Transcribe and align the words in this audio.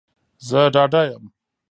زه 0.47 0.59
ډاډه 0.73 1.01
یم 1.09 1.23